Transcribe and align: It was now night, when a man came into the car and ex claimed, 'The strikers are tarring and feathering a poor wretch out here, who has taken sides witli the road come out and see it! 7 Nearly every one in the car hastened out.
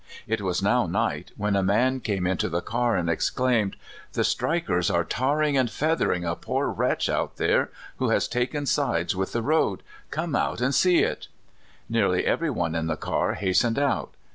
It 0.25 0.41
was 0.41 0.63
now 0.63 0.87
night, 0.87 1.31
when 1.37 1.55
a 1.55 1.61
man 1.61 1.99
came 1.99 2.25
into 2.25 2.49
the 2.49 2.61
car 2.63 2.95
and 2.95 3.07
ex 3.07 3.29
claimed, 3.29 3.75
'The 4.13 4.23
strikers 4.23 4.89
are 4.89 5.03
tarring 5.03 5.55
and 5.57 5.69
feathering 5.69 6.25
a 6.25 6.35
poor 6.35 6.69
wretch 6.69 7.07
out 7.07 7.33
here, 7.37 7.69
who 7.97 8.09
has 8.09 8.27
taken 8.27 8.65
sides 8.65 9.13
witli 9.13 9.31
the 9.33 9.41
road 9.43 9.83
come 10.09 10.35
out 10.35 10.59
and 10.59 10.73
see 10.73 11.03
it! 11.03 11.27
7 11.85 11.85
Nearly 11.89 12.25
every 12.25 12.49
one 12.49 12.73
in 12.73 12.87
the 12.87 12.97
car 12.97 13.35
hastened 13.35 13.77
out. 13.77 14.15